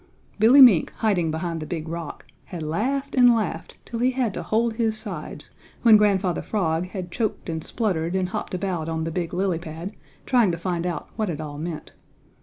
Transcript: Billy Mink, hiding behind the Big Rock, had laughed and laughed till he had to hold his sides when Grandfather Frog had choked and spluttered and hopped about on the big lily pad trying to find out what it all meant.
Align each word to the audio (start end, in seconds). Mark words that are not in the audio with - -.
Billy 0.39 0.61
Mink, 0.61 0.91
hiding 0.97 1.29
behind 1.29 1.59
the 1.59 1.67
Big 1.67 1.87
Rock, 1.87 2.25
had 2.45 2.63
laughed 2.63 3.13
and 3.13 3.35
laughed 3.35 3.77
till 3.85 3.99
he 3.99 4.09
had 4.13 4.33
to 4.33 4.41
hold 4.41 4.73
his 4.73 4.97
sides 4.97 5.51
when 5.83 5.95
Grandfather 5.95 6.41
Frog 6.41 6.87
had 6.87 7.11
choked 7.11 7.49
and 7.49 7.63
spluttered 7.63 8.15
and 8.15 8.29
hopped 8.29 8.55
about 8.55 8.89
on 8.89 9.03
the 9.03 9.11
big 9.11 9.31
lily 9.31 9.59
pad 9.59 9.93
trying 10.25 10.51
to 10.51 10.57
find 10.57 10.87
out 10.87 11.09
what 11.17 11.29
it 11.29 11.39
all 11.39 11.59
meant. 11.59 11.91